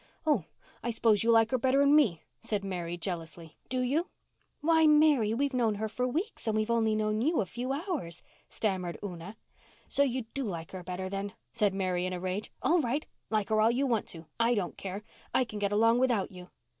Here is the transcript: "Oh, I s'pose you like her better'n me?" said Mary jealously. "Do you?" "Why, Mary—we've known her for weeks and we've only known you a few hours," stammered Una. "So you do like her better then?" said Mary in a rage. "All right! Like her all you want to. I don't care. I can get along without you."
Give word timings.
"Oh, 0.25 0.45
I 0.81 0.89
s'pose 0.89 1.21
you 1.21 1.29
like 1.29 1.51
her 1.51 1.59
better'n 1.59 1.95
me?" 1.95 2.23
said 2.39 2.63
Mary 2.63 2.97
jealously. 2.97 3.55
"Do 3.69 3.81
you?" 3.81 4.07
"Why, 4.61 4.87
Mary—we've 4.87 5.53
known 5.53 5.75
her 5.75 5.87
for 5.87 6.07
weeks 6.07 6.47
and 6.47 6.55
we've 6.57 6.71
only 6.71 6.95
known 6.95 7.21
you 7.21 7.39
a 7.39 7.45
few 7.45 7.71
hours," 7.71 8.23
stammered 8.49 8.97
Una. 9.03 9.37
"So 9.87 10.01
you 10.01 10.23
do 10.33 10.43
like 10.45 10.71
her 10.71 10.81
better 10.81 11.07
then?" 11.07 11.33
said 11.53 11.75
Mary 11.75 12.07
in 12.07 12.13
a 12.13 12.19
rage. 12.19 12.51
"All 12.63 12.81
right! 12.81 13.05
Like 13.29 13.49
her 13.49 13.61
all 13.61 13.69
you 13.69 13.85
want 13.85 14.07
to. 14.07 14.25
I 14.39 14.55
don't 14.55 14.75
care. 14.75 15.03
I 15.35 15.43
can 15.43 15.59
get 15.59 15.71
along 15.71 15.99
without 15.99 16.31
you." 16.31 16.49